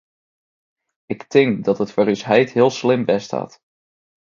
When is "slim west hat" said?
2.79-3.53